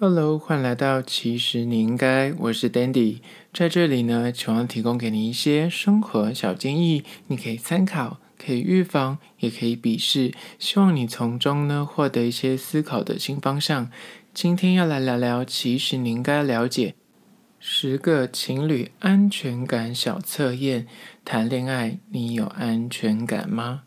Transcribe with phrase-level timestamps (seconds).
[0.00, 3.18] Hello，欢迎来到其实你应该，我是 Dandy，
[3.52, 13.90] 在这里呢，希望提供给你一些生活小建议，你可以参考，可以预防，也可以鄙视，希望你从中呢获得一些思考的新方向。
[14.32, 16.94] 今天要来聊聊，其实你应该了解
[17.58, 20.86] 十个情侣安全感小测验。
[21.24, 23.82] 谈恋爱，你有安全感吗？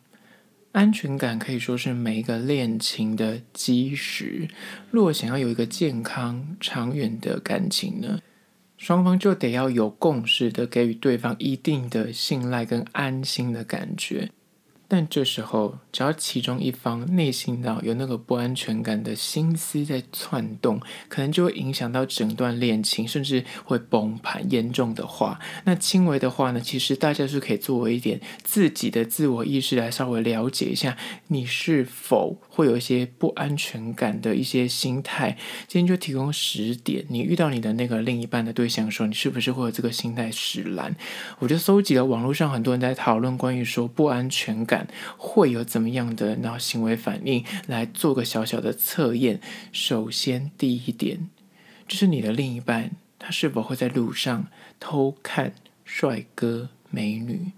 [0.72, 4.48] 安全感可以说是每一个恋情的基石。
[4.90, 8.20] 若想要有一个健康、长远的感情呢，
[8.78, 14.32] 双方就得要有共识的给予对方一定的信赖跟安心的感觉。
[14.94, 24.46] 但这时候，只要其中一方内心到有那个不安全感的心思在窜动，可能就会影响到整段恋情，甚至会崩盘。
[24.52, 30.98] 严重的话，那轻微的话呢，其实大家是可以作为一点自己的自我意识来稍微了解一下，
[31.28, 35.38] 你是否会有一些不安全感的一些心态。
[35.70, 40.94] 今天就提供十点，你遇到你的那个另一半的对象的时候，你是不是会有这个心态使然？
[41.40, 44.81] 我就搜集了网络上很多人在讨论关于说不安全感。
[45.18, 47.44] 会有怎么样的然后行为反应？
[47.68, 49.40] 来做个小小的测验。
[49.72, 51.30] 首先，第一点
[51.88, 54.48] 就是你的另一半他是否会在路上
[54.80, 57.52] 偷看帅哥美女？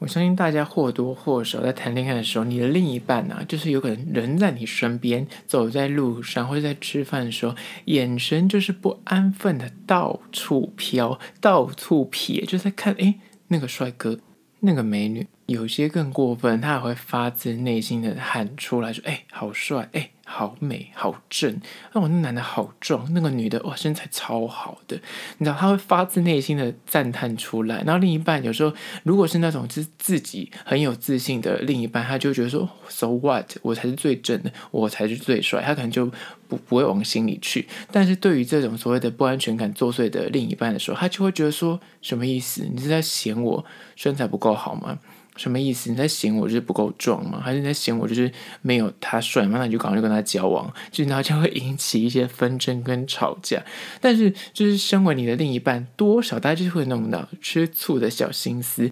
[0.00, 7.54] 我相信大家或多或少在谈恋爱的时候，你的另一半啊，就是有可能人在你身边，走在路上或者在吃饭的时候，
[7.86, 13.16] 眼神就是不安分的到处飘、到处瞥，就在看哎
[13.48, 14.20] 那个帅哥。
[14.60, 19.88] 那个美女有些更过分，他还会发自内心的喊出来说：“哎，好帅！
[19.94, 21.58] 哎，好美，好正！
[21.94, 25.00] 那我那男的好壮，那个女的哇，身材超好的。”
[25.38, 27.82] 你知道，她会发自内心的赞叹出来。
[27.86, 28.74] 然后另一半有时候，
[29.04, 33.56] 如果是那种就是自己很有自信的另一半，他就觉得说：“So what？
[33.62, 36.12] 我才是最正的，我才是最帅。”他可能就
[36.46, 37.66] 不不会往心里去。
[37.90, 42.68] 但是对于这种所谓的不安全感作祟的另一半的时候，他就会觉得说：“什么意思？
[42.70, 43.64] 你是在嫌我
[43.96, 44.98] 身材不够好吗？
[45.38, 45.88] 什么意思？
[45.88, 47.40] 你在嫌我就是不够壮吗？
[47.42, 49.58] 还是你在嫌我就是没有他帅吗？
[49.58, 53.64] 那你就赶快就跟他交往，就然后就会引起一些纷争跟吵架。
[54.00, 58.90] 但是就是身为你的另一半，多少大家就会弄到吃醋的小心思。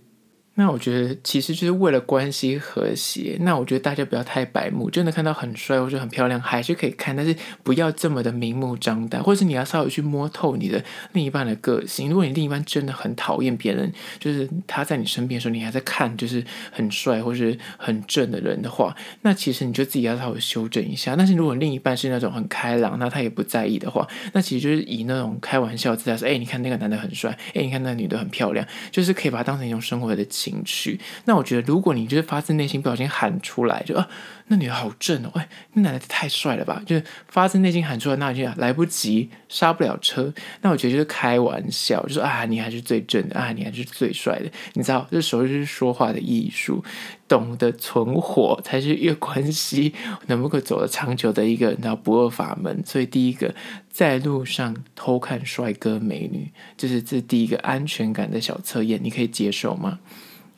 [0.58, 3.36] 那我觉得其实就是为了关系和谐。
[3.40, 12.08] 那我觉得大家不要太白目，真的看到很帅或者很漂亮还是可以看，但是不要这么的明目张胆，或者是你要稍微去摸透你的另一半的个性。
[12.08, 16.42] 如果你另一半真的很讨厌别人，就是他在你身边的时候，你还在看就是
[16.72, 21.14] 很帅或是很正的人的话，那其实你就自己要稍微修正一下。
[21.14, 30.24] 但是如果另一半是那种很开朗，那他也不在意的话，那其实就是以那种开玩笑姿态说：“哎，你看那个男的很帅，哎，你看那个女的很漂亮。”就是可以把它当成一种生活的。
[30.46, 34.08] 情绪，那我觉得，如果你就是发自内心不小心喊出来，就啊，
[34.46, 46.84] 那女的好正哦，哎，那男的太帅了吧，就是发自内心喊出来，那就来不及刹不了车，那我觉得就是开玩笑，就说啊，你还是最正的啊，你还是最帅的，你知道，这时候就是说话的艺术，
[47.26, 49.92] 懂得存活才是越关系
[50.28, 52.82] 能不能走得长久的一个你知道不二法门。
[52.86, 53.52] 所以第一个，
[53.90, 59.98] 在路上偷看帅哥美女，就是这第一个安全感的小测验，你可以接受吗？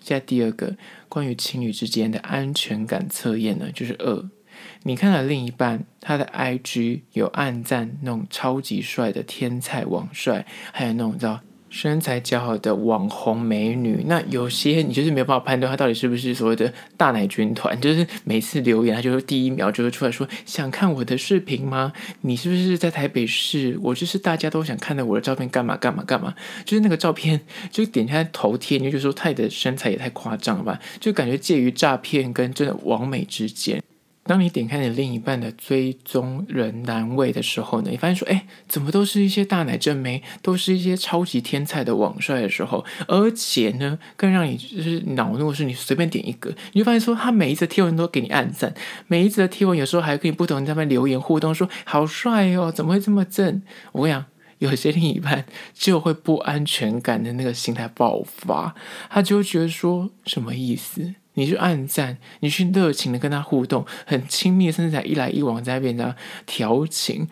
[0.08, 0.76] 在第二个
[1.08, 4.28] 关于情侣之间的安全感测验呢，就是二，
[4.84, 11.40] 你看了另一半他的 IG 有暗赞那种超级帅的天才王帅，还有那种叫。
[11.70, 21.92] 身材姣好的网红美女，那有些你就是没有办法判断她到底是不是所谓的大奶军团，就是每次留言她就是第一秒就会出来说想看我的视频吗？
[22.22, 23.78] 你是不是在台北市？
[23.82, 26.34] 我就是大家都想看到我的照片干嘛干嘛干嘛？
[26.64, 27.40] 就是那个照片
[27.70, 30.80] 就点开头贴，你就说她的身材也太夸张了吧？
[30.98, 33.82] 就感觉介于诈骗跟真的网美之间。
[34.28, 48.74] 当你点开你另一半的追踪人栏位的时候呢，你发现说，哎，怎么都是一些大奶正妹，都是一些超级天才的网帅的时候，而且呢，更让你就是恼怒的是，你随便点一个，你就发现说，他每一则贴文都给你按赞，
[49.06, 53.62] 每一则贴文有时候还可以不同在那边留言互动，说好帅哦，怎么会这么正？
[53.92, 54.26] 我跟你讲，
[54.58, 58.74] 有些另一半就会不安全感的那个心态爆发，
[59.08, 61.14] 他就觉得说，什么意思？
[61.38, 66.12] 你去按赞，你去热情的跟他互动，很亲密，甚至在一来一往在那边这样
[66.44, 67.28] 调情。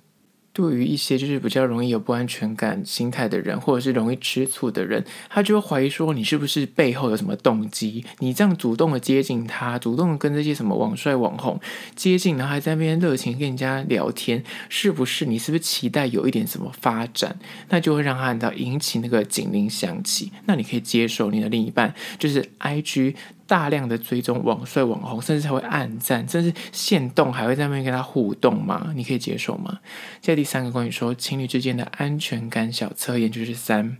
[0.52, 8.02] 对于一些就是比较容易有不安全感心态的人，或者是容易吃醋的人，他就会怀疑说，你是不是背后有什么动机？
[8.20, 11.60] 你这样主动的接近他，主动的跟这些什么网帅网红
[11.94, 15.26] 接近，然后还在那边热情跟人家聊天，是不是？
[15.26, 17.38] 你是不是期待有一点什么发展？
[17.68, 20.32] 那就会让他引起那个警铃响起。
[20.46, 23.14] 那你可以接受你的另一半就是 IG
[23.46, 28.92] 大量的追踪网帅网红，甚至还会暗赞，甚至限动还会在那边跟他互动吗？
[28.94, 29.80] 你可以接受吗？
[30.20, 33.96] 接第三个关于说情侣之间的安全感小测验就是三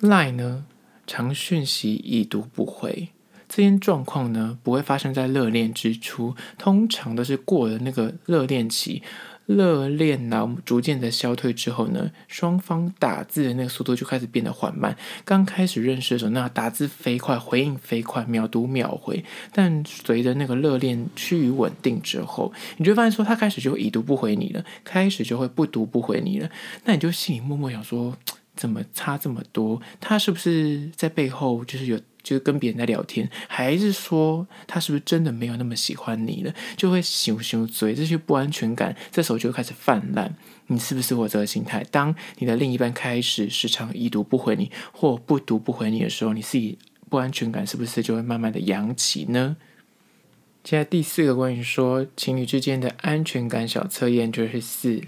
[0.00, 0.64] lie 呢，
[1.06, 3.08] 长讯息已读不回，
[3.48, 9.02] 这些状况呢不会发生在热恋之初，通常都是过了那个热恋期。
[9.56, 14.96] 热恋脑逐渐的消退之后呢，双方打字的那个速度就开始变得缓慢。
[15.24, 19.24] 刚开始认识的时候，那打字飞快，回应飞快，秒读秒回。
[19.52, 26.48] 但随着那个热恋趋于稳定之后，你就发现说，他开始就已读不回你了，开始就会不读不回你了。
[26.84, 28.16] 那你就心里默默想说，
[28.54, 29.82] 怎么差这么多？
[30.00, 31.98] 他是不是在背后就是有？
[32.22, 36.54] 就是跟别人在聊天，还是说他是不是真的没有那么喜欢你了？
[36.76, 40.34] 就会羞羞嘴，这些不安全感，这时候就会开始泛滥。
[40.66, 41.84] 你是不是我这个心态？
[41.90, 46.78] 当你的另一半开始时常已读不回你，或不读不回你的时候，你自己
[47.08, 49.56] 不安全感是不是就会慢慢的扬起呢？
[50.62, 55.02] 接下来第四个关于说情侣之间的安全感小测验就是四，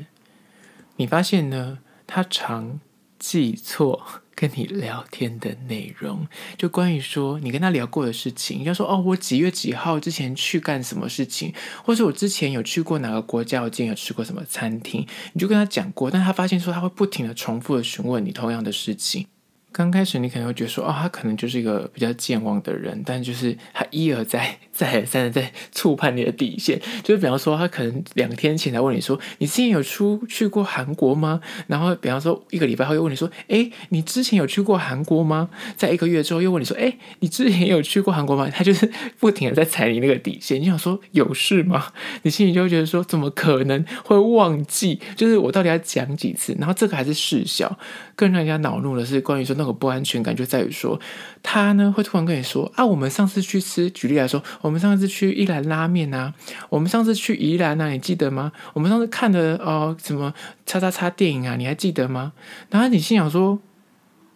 [0.97, 2.81] 你发现呢，他常
[3.19, 4.22] 记错。
[4.35, 6.27] 跟你聊天的内容，
[6.57, 11.53] 就关于说你跟他聊过的事情，要说哦，我几月几号之前去干什么事情，
[11.85, 19.27] 或者我之前有去过哪个国家，我之前有吃过什么餐厅，你就跟他讲过，但他发现说他会不停的重复的询问你同样的事情。
[19.73, 26.81] 刚开始你可能会觉得说，哦，他可能就是一个比较健忘的人，但就是他一而再、再而三的在触碰你的底线。
[27.03, 31.41] 就是比方说，他可能两天前才问你说，你之前有出去过韩国吗？
[31.67, 35.49] 然后比方说一个礼拜后又问你说，哎，你之前有去过韩国吗？
[35.75, 38.49] 在一个月之后又问你说，哎，你之前有去过韩国吗？
[38.51, 40.61] 他就是 不停的在踩你那个底线。
[40.61, 41.93] 你想说有事吗？
[42.23, 45.01] 你心里就会觉得说，怎么可能会忘记？
[45.17, 46.55] 就是我到底要讲几次？
[46.59, 47.79] 然后这个还是事小，
[48.15, 50.99] 更让人家恼怒的是关于说那个不安全感就在于说，
[51.41, 56.35] 他呢会突然跟你说啊，我们上次去吃，举例来说，我们上次去一兰拉面啊，
[56.69, 58.51] 我们上次去宜兰啊，你记得吗？
[58.73, 60.35] 我们上次看的哦什么
[60.67, 62.33] 叉叉叉电影啊，你还记得吗？
[62.71, 63.61] 然后你心想说，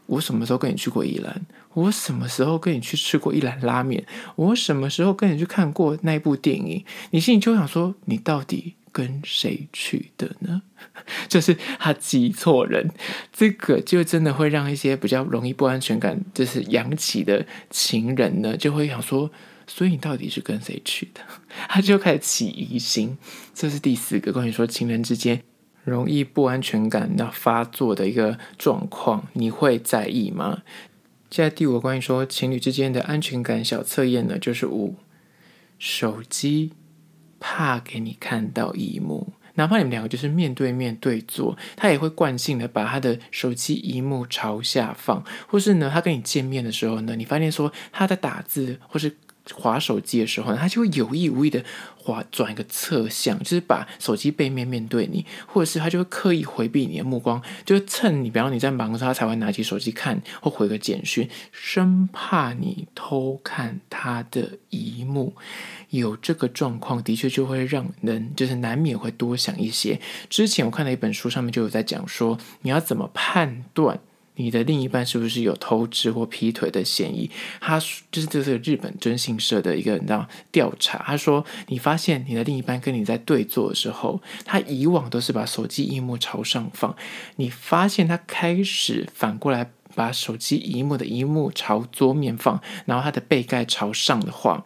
[0.06, 1.46] 我什么时候跟你去过宜兰？
[1.74, 4.06] 我什么时候跟你去吃过一兰拉面？
[4.36, 6.84] 我什么时候跟你去看过那部电影？
[7.10, 8.74] 你心里就想说，你到底？
[8.92, 10.62] 跟谁去的呢？
[11.28, 12.90] 就是他记错人，
[13.30, 19.30] 这个就真的会让一些比较容易不安全感，就是扬起的情人呢，就会想说：
[19.66, 21.20] 所以你到底是跟谁去的？
[21.68, 23.18] 他就开始起疑心。
[23.52, 25.42] 这是第四个关于说情人之间
[25.86, 30.62] 容易不安全感那发作的一个状况，你会在意吗？
[31.30, 34.96] 接下来第五个关于说情侣之间的安全感小测验呢，就是五
[35.78, 36.72] 手机。
[37.38, 49.14] 怕给你看到一幕，哪怕你们两个就是面对面对坐，他也会惯性的把他的手机一幕朝下放，或是呢，他跟你见面的时候呢，你发现说他在打字或是
[49.54, 51.62] 划手机的时候呢，他就会有意无意的
[51.96, 52.22] 划。
[52.30, 65.34] 转一个侧向，就是把手机背面面对你，或者是他就会刻意回避你的目光，就趁你，比方你在忙的时，他才会拿起手机看或回个简讯，生怕你偷看他的一幕。
[65.90, 70.00] 有这个状况，的确就会让人就是难免会多想一些。
[70.28, 74.00] 之前我看了一本书，上面就有在讲说，你要怎么判断。
[74.36, 77.30] 你的另一半是不是有偷吃或劈腿的嫌疑？
[77.60, 77.80] 他
[78.10, 80.98] 就是这是日本征信社的一个你知道调查。
[81.06, 86.94] 他说，你发现你的另一半跟你在对坐的时候，他以往都是把手机萤幕朝上放，
[87.36, 94.64] 你发现他开始反过来把手机萤幕的萤幕朝桌面放，然后他的背盖朝上的话，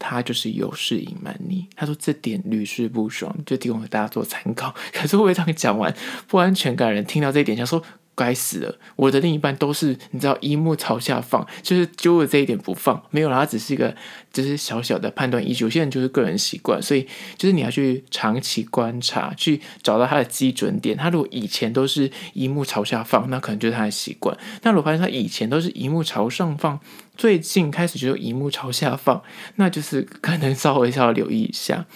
[0.00, 1.68] 他就是有事隐瞒你。
[1.76, 4.74] 他说这点屡试不爽，就提供给大家做参考。
[4.92, 5.94] 可是我这样讲完，
[6.26, 7.80] 不安全感人听到这一点，想说。
[8.14, 8.78] 该死了！
[8.96, 13.94] 我的另一半都是你知道，一幕朝下放，就是揪着这一点不放，没有啦，它只是一个，
[14.32, 15.64] 就是小小的判断依据。
[15.64, 17.06] 有些人就是个人习惯，所以
[17.38, 20.96] 就是你要去长期观察，去找到他的基准点。
[20.96, 24.36] 他如果以前都是一幕朝下放，那可能就是他的习惯。
[24.62, 26.78] 那如果发现他以前都是一幕朝上放，
[27.16, 29.22] 最近开始就一幕朝下放，
[29.56, 31.86] 那就是可能稍微稍微留意一下。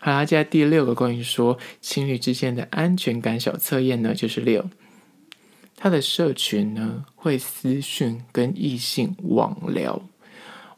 [0.00, 4.68] 好啦，接下来第六个关于说情侣之间的安全感小测验呢，就是六。
[5.80, 10.02] 他的社群呢，会私讯跟异性网聊，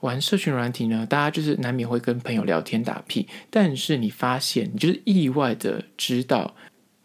[0.01, 6.55] 玩社群软体呢，大家就是难免会跟朋友聊天打屁，但是你发现，你就是意外的知道。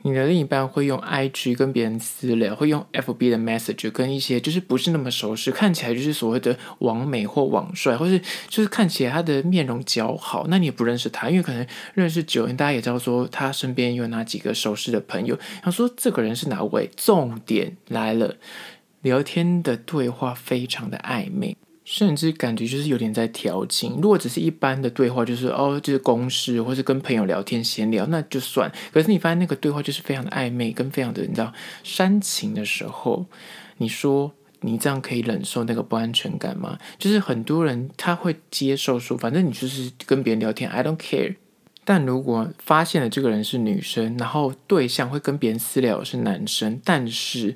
[0.05, 16.87] 你的另一半会用 IG 跟别人私聊，会用 FB 的 Message 跟一些就是不是那么熟识，看起来就是所谓的网美或网帅，或是就是看起来他的面容姣好，那你也不认识他，因为可能认识久，大家也知道说他身边有哪几个熟识的朋友，想说这个人是哪位？
[16.95, 18.35] 重点来了，
[19.01, 21.57] 聊天的对话非常的暧昧。
[21.85, 23.99] 甚至感觉就是有点在调情。
[24.01, 28.69] 如果只是一般的对话，就是哦，就是公事，或是跟朋友聊天闲聊，那就算。
[28.91, 33.27] 可是你发现那个对话就是非常的暧昧，跟非常的你知道煽情的时候，
[33.77, 36.79] 你说你这样可以忍受那个不安全感吗？
[36.97, 41.35] 就是很多人他会接受说，反正你就是跟别人聊天，I don't care。
[41.83, 47.55] 但如果发现了这个人是女生，然后对象会跟别人私聊是男生，但是。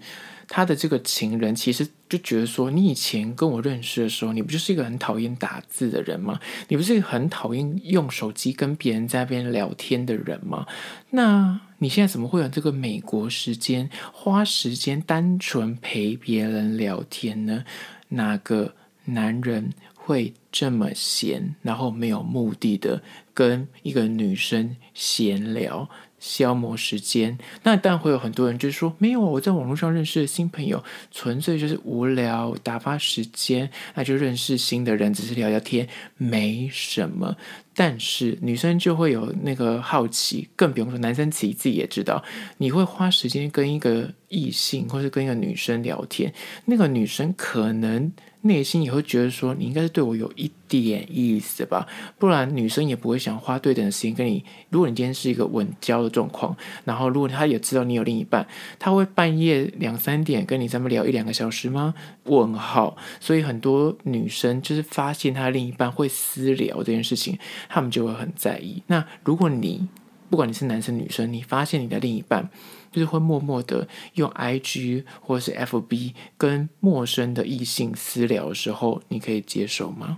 [0.49, 6.39] 他的这个情人其实就觉得说，你以前跟我认识的时候，你不就是一个很讨厌打字的人吗？
[6.67, 10.65] 你不是一个很讨厌用手机跟别人在那边聊天的人吗？
[11.11, 17.63] 那你现在怎么会有这个美国时间，花时间单纯陪别人聊天呢？
[18.09, 18.73] 哪个
[19.05, 23.03] 男人会这么闲，然后没有目的的
[23.35, 25.87] 跟一个女生闲聊？
[26.19, 37.35] 消磨时间，那当然会有很多人就是说，没有，我在网络上认识的新朋友，纯粹就是无聊打发时间，那就认识新的人，只是聊聊天，没什么。
[37.73, 42.21] 但是女生就会有那个好奇，更不用说男生自己自己也知道，
[42.57, 46.33] 你会花时间跟一个异性或是跟一个女生聊天，
[46.65, 48.11] 那个女生可能
[48.41, 51.85] 内心也会觉得说，你应该是对我有一点意思吧，
[52.17, 54.45] 不然女生也不会想花对等的时间跟你。
[54.69, 56.55] 如果你今天是一个稳交的状况，
[56.85, 61.93] 然后如果她也知道你有另一半，她会半夜两三点跟你这么聊一两个小时吗？
[62.23, 62.95] 问号。
[63.19, 67.37] 所以很多女生就是发现她另一半会私聊这件事情。
[67.67, 68.81] 他们就会很在意。
[68.87, 69.87] 那如果你
[70.29, 72.49] 不管你是男生女生，你发现你的另一半
[72.91, 80.17] 就是会默默的用 IG 或是 FB 跟陌生的异性私聊的时候，你可以接受吗？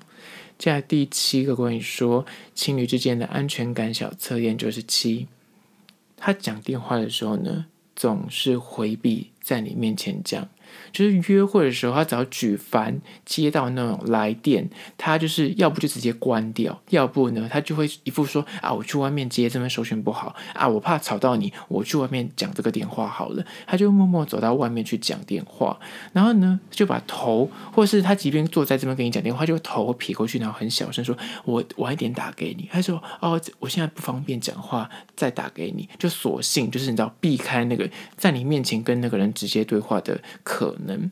[0.58, 5.28] 接下来第七个关于说情侣之间的安全感小测验就是七，
[6.16, 10.48] 他讲电话的时候呢，总是回避在你面前讲。
[10.92, 23.46] 就是约会的时候，他只要举凡接到那种来电，他就是要不就直接关掉，要不呢，他就会一副说啊，我去外面接，这边收讯不好啊，我怕吵到你，我去外面讲这个电话好了。
[23.66, 25.80] 他就默默走到外面去讲电话，
[26.14, 40.20] 然后呢，就把头，或是他即便坐在这边跟你讲电话，就头撇过去，然后很小声说：“我晚一点打给你。”他说：“哦，我现在不方便讲话，再打给你。”就索性就是你知道避开那个在你面前跟那个人直接对话的
[40.62, 41.10] 可能，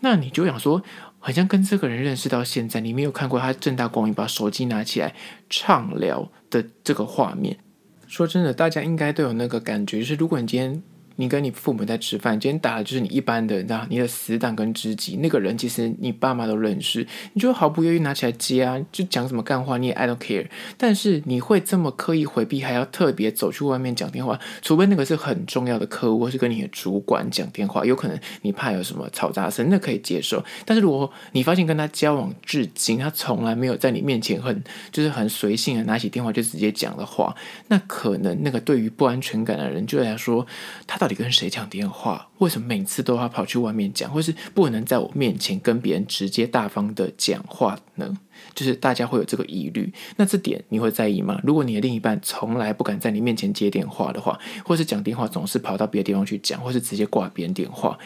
[0.00, 0.82] 那你就想说，
[1.18, 5.14] 好像跟这个人认识到现在，你没有看过他正大光明把手机拿起来
[5.50, 7.58] 畅聊的这个画面。
[8.06, 10.82] 说真的，大家应该都有那个感觉，就是如果你今天。
[11.16, 20.46] 你跟你父母在吃饭，今天打的就是你一般的，那你的死党跟知己，那个人其实你爸妈都认识，你就毫不犹豫拿起来接啊，就讲什么干话你也 I don't care。
[20.76, 30.44] 但是你会这么刻意回避，还要特别走去外面讲电话，除非那个是很重要的客户，或是跟你的主管讲电话，有可能你怕有什么嘈杂声，那可以接受。
[30.64, 37.34] 但是如果你发现跟他交往至今，他从来没有在你面前很就是很随性的拿起电话就直接讲的话，
[37.68, 40.46] 那可能那个对于不安全感的人就来说，
[40.86, 42.28] 他 到底跟谁讲电话？
[42.38, 48.18] 为什么每次都要跑去外面讲，或是不能在我面前跟别人直接大方的讲话呢？
[48.56, 49.92] 就是大家会有这个疑虑。
[50.16, 51.40] 那这点你会在意吗？
[51.44, 57.96] 如果你的另一半从来不敢在你面前接电话的话，或是讲电话总是跑到别的地方去讲，或是直接挂别人电话，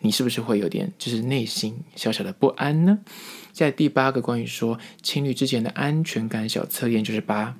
[0.00, 2.98] 你是不是会有点就是内心小小的不安呢？
[3.52, 7.54] 在第八个关于说情侣之间的安全感小测验就是八。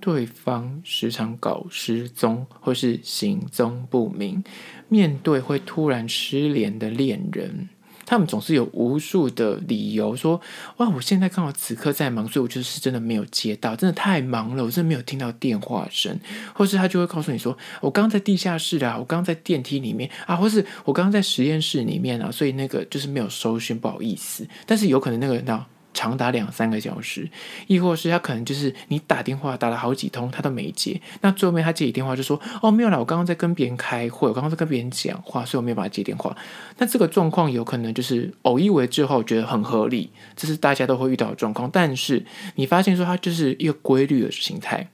[0.00, 4.42] 对方时常搞失踪或是行踪不明，
[4.88, 7.68] 面对会突然失联的恋人，
[8.06, 10.40] 他们总是有无数的理由说
[10.78, 16.18] ：“哇，我现在刚好此刻在忙，所以我就是真的没有接到，真的太忙了，我真的没有听到电话声。”
[16.52, 25.66] 或是他就会告诉你说：“我刚刚在地下室啊，我刚刚在电梯里面啊，或是我刚刚在实验室里面啊，所以那个就是没有收讯，不好意思。”但是有可能那个人呢？
[25.92, 27.28] 长达两三个小时，
[27.66, 31.00] 亦或是他可能就是你打电话打了好几通，他都没接。
[31.20, 36.36] 那最后面他接起电话就说：“哦，没有啦，我刚刚在跟别人开会，我刚刚在跟别人讲话，所以我没有办法接电话。”
[36.78, 41.68] 那这个状况有可能就是偶一为之后觉得很合理，这是大家都会遇到的状况。
[41.72, 44.88] 但是你发现说他就是一个规律的形态，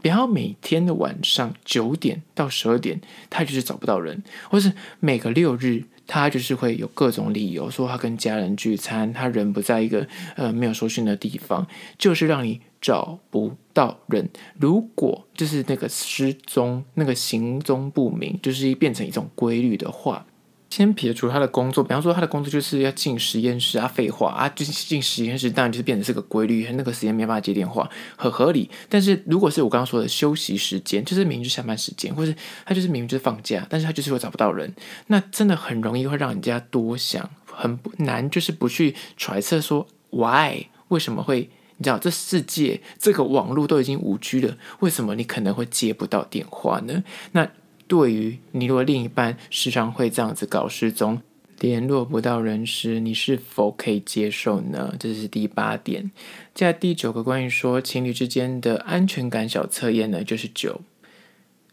[0.00, 5.84] 比方每天的晚上九点到十二点，他就是找不到人，或是每个六日。
[6.08, 11.64] 他就是会有各种理由说他跟家人聚餐，他人不在一个呃没有收讯的地方，
[11.96, 14.28] 就是让你找不到人。
[14.58, 20.26] 如果就是那个失踪、那个行踪不明，就是变成一种规律的话。
[20.70, 28.70] 先撇除他的工作，比方说他的工作就是要进实验室啊，废话啊，就是进实验室，当然就是变成是个规律，那个时间没办法接电话，很合理。
[28.88, 32.34] 但是如果是我刚刚说的休息时间，就是明明就下班时间，或是
[32.64, 34.74] 他就是明明就是放假，但是他就是会找不到人，
[35.06, 39.86] 那真的很容易会让人家多想，很难就是不去揣测说。
[40.10, 40.66] ，Why？
[40.88, 41.50] 为什么会？
[41.76, 47.04] 你知道这世界这个网络都已经五 G 了，为什么你可能会接不到电话呢？
[47.32, 47.48] 那
[47.88, 51.20] 对于你如果另一半时常会这样子搞失踪，
[51.58, 54.94] 联络不到人时，你是否可以接受呢？
[54.96, 56.12] 这是第八点。
[56.54, 60.80] 接下第九个关于说情侣之间的安全感小测验呢，就是九，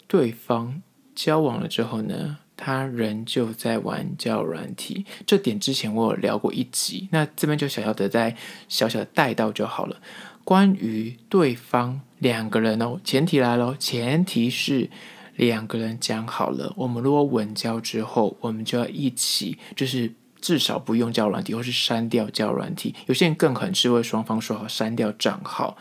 [0.07, 0.81] 对方
[1.13, 8.35] 交往了之后呢，他仍旧在玩交友软体，这点之前我有聊过一集，那这边就小小的再
[8.67, 10.01] 小小的带到就好了。
[10.43, 14.89] 关于对方两个人哦，前提来喽，前提是
[15.35, 22.95] 两个人讲好了，我们如果稳交之后，我们就要一起，就是至少不用交软体，或是删掉交软体。
[23.07, 25.77] 有些人更狠，是为双方说好删掉账号。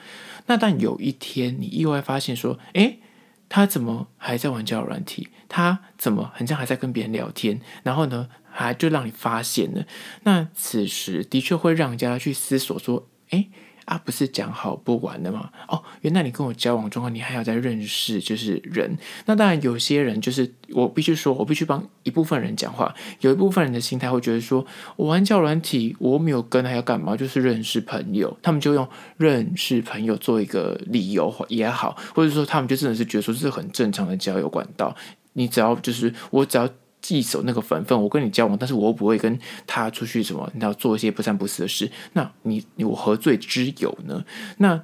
[0.46, 3.00] 那但有一天你意外发现说，诶。
[3.46, 5.28] 他怎么还在玩交软体？
[5.48, 7.60] 他怎么好像还在跟别人聊天？
[7.84, 9.84] 然后呢，还就让你发现了。
[10.24, 13.50] 那此时的确会让人家去思索说：“诶。
[13.84, 15.50] 啊，不是讲好不玩的吗？
[15.68, 18.96] 哦，原来你跟我交往中，你还要再认识就是人。
[19.26, 22.94] 那当然，有些人就是我必须说，我必须帮一部分人讲话。
[23.20, 24.64] 有一部分人的心态会觉得说，
[24.96, 27.16] 我玩交友软体，我没有跟还要干嘛？
[27.16, 34.96] 就是认识朋友，他们就用认识朋友做一个理由也好，或者说他们就真的是觉得说这是很正常的交友管道。
[35.34, 36.68] 你只要就是我只要。
[37.04, 41.90] 记守那个本分，我跟你交往，但是我又不会跟他出去什么，你要做一些不三不四的事。
[42.14, 44.24] 那你，你我何罪之有呢？
[44.56, 44.80] 那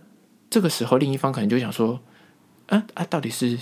[0.50, 1.98] 这个时候，另一方可能就想说，
[2.66, 3.58] 啊啊，到底是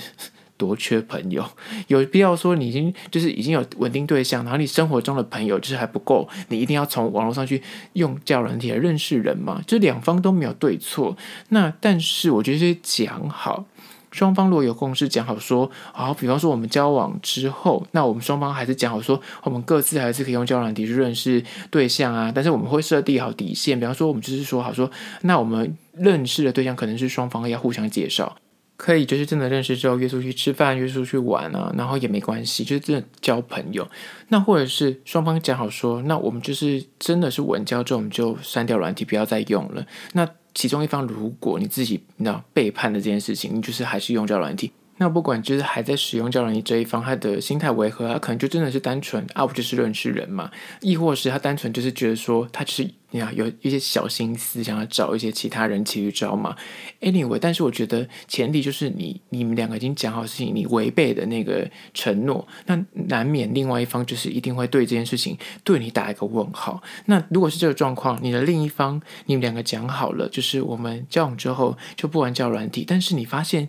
[0.57, 1.49] 多缺朋友？
[1.87, 7.63] 有必要说你已经就是已经有稳定对象，然后你生活中的朋友就是还不够，你一定要从网络上去
[7.93, 9.63] 用交友软体来认识人嘛？
[9.69, 11.17] 就两方都没有对错。
[11.51, 13.67] 那但是我觉得讲好。
[14.11, 24.91] 双方如果有共识，讲好说，好，比方说我们交往之后，那我们双方还是讲好说，我们各自还是可以用交友软体去认识对象啊，但是我们会设定好底线，比方说我们就是说好说，
[25.23, 28.37] 那我们认识的对象可能是双方要互相介绍，
[28.77, 33.87] 可以就是真的认识之后约出去吃饭，约出去玩啊，然后也没关系，就是真的交朋友。
[34.29, 39.87] 那或者是双方讲好说，那我们就是真的是稳交之后，我们就删掉软体，不要再用了。
[40.13, 44.73] 那其中一方，如果你自己你知道背叛了这件事情，你就是还是用交软体。
[44.99, 48.07] 那不管就是还在使用交友软体这一方，他的心态为何？
[48.09, 50.51] 他可能就真的是单纯啊，不就是认识人嘛？
[50.81, 56.57] 亦或是他单纯就是觉得说，他就是你看有一些小心思，想要找一些其他人起招嘛
[57.01, 66.83] ？Anyway，但是我觉得前提就是你你们两个已经讲好事情，你违背的那个承诺，那难免另外一方就是一定会对这件事情对你打一个问号。
[67.07, 73.69] 那如果是这个状况，你的另一方你们两个讲好了，就是我们交往之后就不玩交友软体，但是你发现。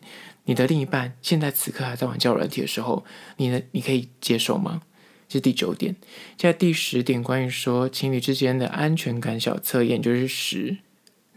[0.49, 3.05] 你的另一半现在此刻还在玩交友软体的时候，
[3.37, 3.61] 你呢？
[3.69, 4.81] 你可以接受吗？
[5.27, 5.95] 这是第九点。
[6.39, 10.77] 现在第十点，关于说情侣之间的安全感小测验，就是十，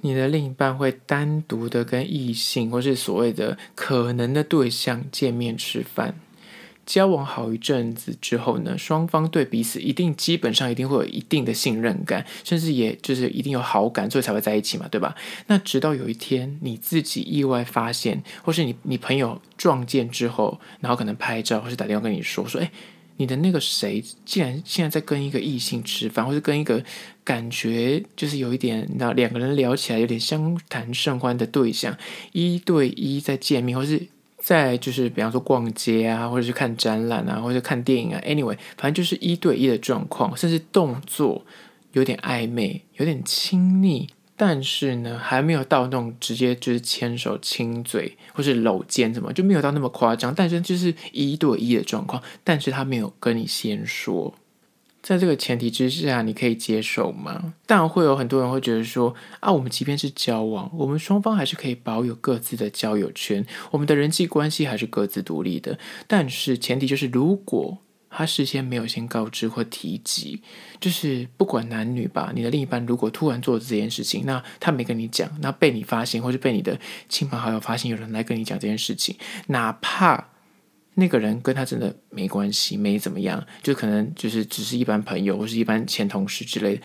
[0.01, 6.19] 你的另一半会单独的跟异性或是所谓的可能的对象见面吃饭。
[6.85, 15.15] 交往好一阵子之后呢，双方对彼此一定基本上一定会有一定的信任感，甚至也就是一定有好感，所以才会在一起嘛，对吧？
[15.47, 22.71] 那直到有一天你自己意外发现，或是你你朋友撞见之后，然后可能拍照或是打电话跟你说说，诶，
[23.19, 26.83] 你的那个谁竟然现在在跟一个异性吃饭，或是跟一个
[27.23, 31.97] 感觉就是有一点，那两个人聊起来有点相谈甚欢的对象
[32.33, 34.09] 一对一在见面，或是。
[34.45, 41.45] 再就是，比方说逛街啊，或者是看展览啊，或者是看电影啊，anyway，反正就是一对一的状况，甚至动作
[41.93, 50.35] 有点暧昧，有点亲昵，但是呢，还没有到那种直接就是牵手、亲嘴或是搂肩什么，就没有到那么夸张。
[50.35, 54.35] 但是就是一对一的状况，但是他没有跟你先说。
[55.03, 57.55] 在这个前提之下，你可以接受吗？
[57.67, 65.77] 当然会有很多人会觉得说啊，我们即便是交往，我们双方还是可以保有各自的交友圈，我们的人际关系还是各自独立的。
[66.07, 67.77] 但是前提就是，如果
[68.09, 70.41] 他事先没有先告知或提及，
[70.79, 79.17] 就是不管男女吧，你的另一半如果突然做这件事情，那他没跟你讲，那被你发现，或是被你的亲朋好友发现，有人来跟你讲这件事情，
[79.49, 80.29] 哪怕。
[80.95, 86.83] 那个人跟他真的没关系，没怎么样，就可能就是只是一般朋友或是一般前同事之类的。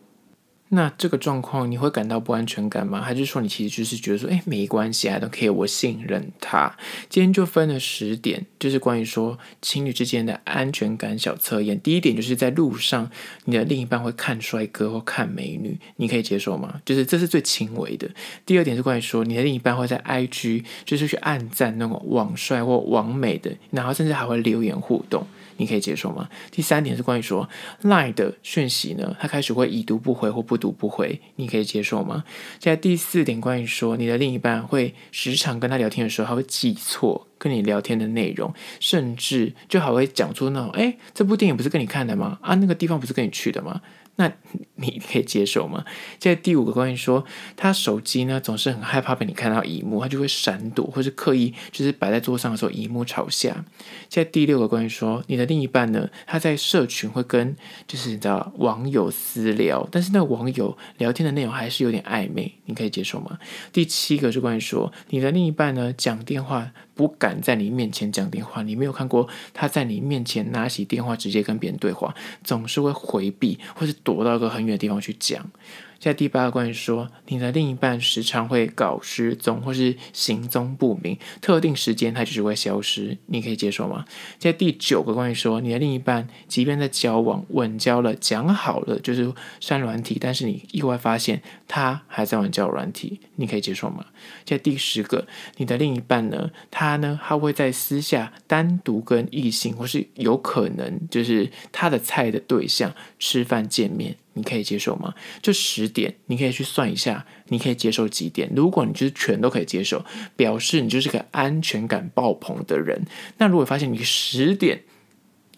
[0.69, 3.01] 那这个状况你会感到不安全感吗？
[3.01, 6.75] 还是说你其实就是觉得说，哎，没关系，I don't care，我信任他。
[7.09, 11.79] 今天就分了十点，就是关于说情侣之间的安全感小测验。
[11.79, 13.09] 第一点就是在路上，
[13.45, 16.81] 你的另一半会看帅哥或看美女，你可以接受吗？
[16.83, 18.09] 就是这是最轻微的。
[18.45, 25.25] 第二点是关于说你的另一半会在 IG 就是去按赞那种网帅或网美的，然后甚至还会留言互动。
[25.57, 26.29] 你可以接受吗？
[26.51, 27.47] 第三点是关于说
[27.83, 32.23] lie 的讯息呢，他开始会已读不回或不读不回，你可以接受吗？
[32.59, 42.37] 现在第四点，关于说你的另一半会时常跟他聊天的时候，他会记错跟你聊天的内容，甚至就还会讲出那种，哎，这部电影不是跟你看的吗？
[42.41, 43.81] 啊，那个地方不是跟你去的吗？
[44.17, 44.31] 那
[44.75, 45.85] 你可以接受吗？
[46.19, 47.23] 在第五个关于说，
[47.55, 53.63] 他手机呢总是很害怕被你看到萤幕，他就会闪躲，或是刻意就是摆在桌上的时候萤幕朝下。
[54.09, 57.55] 在第六个关于说，你的另一半呢，他在社群会跟
[57.87, 63.37] 就是你知道网友私聊，但是那网友聊天的内容还是有点暧昧，你可以接受吗？
[63.71, 73.95] 第七个是关于说，你的另一半呢讲电话不敢在你面前讲电话，你没有看过他在你面前拿起电话直接跟别人对话，总是会回避或是。
[74.07, 75.51] 躲到一个很远的地方去讲。
[75.99, 84.05] 在第八个关于说，你的另一半时常会搞失踪或是行踪不明，特定时间他就是会消失，你可以接受吗？
[84.37, 94.05] 在第九个关于说，你的另一半即便在交往稳交了，讲好了就是删软体，但是你意外发现他还在玩交友软体，你可以接受吗？
[94.45, 104.15] 在第十个，你的另一半呢，他呢，他会在私下单独跟异性或是有可能就是他的菜的对象吃饭见面。
[104.37, 105.13] 你可以接受吗？
[105.41, 108.49] 就十点，你可以去算一下，你可以接受几点？
[108.55, 113.05] 如果你就是全都可以接受，表示你就是个安全感爆棚的人。
[113.39, 114.83] 那如果发现你十点，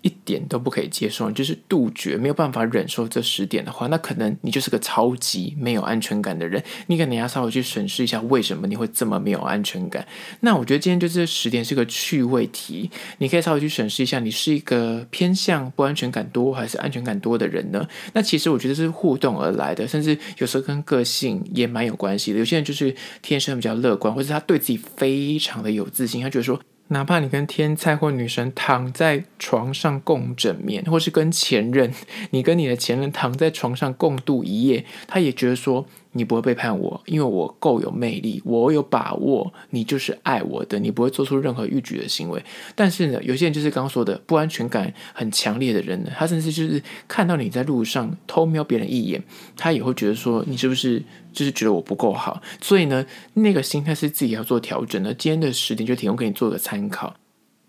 [0.02, 6.64] 一点都不可以接受，就是杜绝，没有办法忍受这十点的话，那可能你就是个超级没有安全感的人。
[6.88, 10.08] 你可能要稍微去审视一下，为什么你会这么没有安全感？
[10.40, 17.88] 那我觉得今天就这十点是个趣味题，你可以稍微去审视一下，你是一个偏向不安全感多还是安全感多的人呢？
[18.14, 22.40] 那其实我觉得是互动而来的，甚至有时候跟个性也蛮有关系的。
[22.40, 26.60] 有些人就是天生比较乐观，或者他对自己非常的有自信，他觉得说。
[26.90, 31.92] 哪怕你跟天才或女神躺在床上共枕眠，或是跟前任，
[32.30, 35.88] 你跟你的前任躺在床上共度一夜，他也觉得说。
[36.14, 42.44] 你不会背叛我，因为我够有魅力，我有把握，你就是爱我的，你不会做出任何逾矩的行为。
[42.76, 49.24] 但是呢，有些人就是刚刚说的不安全感很强烈的人呢，他甚至就是看到你在路上偷瞄别人一眼，
[49.56, 52.42] 他也会觉得说你是不是就是觉得我不够好？
[52.60, 55.14] 所以呢，那个心态是自己要做调整的。
[55.14, 57.16] 今天的十点就提供给你做个参考。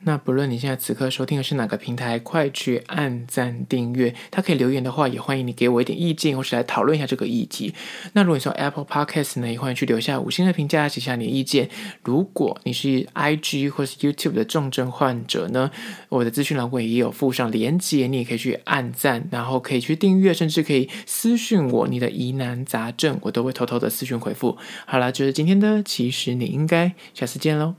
[0.03, 4.15] 那不论你现在此刻收听的是哪个平台，快去按赞订阅。
[4.31, 7.75] 他可以留言的话，也欢迎你给我一点意见，或是来讨论一下这个议题。
[8.15, 11.69] 那如果你说 Apple Podcast 呢，也欢迎去留下五星的评价，写下你的意见。
[12.03, 15.71] 如果你是 IG 或是 YouTube 的重症患者呢，
[16.09, 24.57] 我的资讯栏位也有附上连接，你也可以去按赞，然后可以去订阅，甚至可以私讯我你的疑难杂症，我都会偷偷的私讯回复。
[24.87, 27.75] 好了，就是今天的，其实你应该下次见喽。